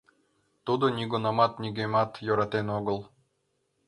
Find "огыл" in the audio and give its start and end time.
2.77-2.99